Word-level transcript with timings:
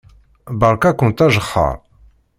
Beṛka-kent 0.59 1.19
ajexxeṛ. 1.25 1.75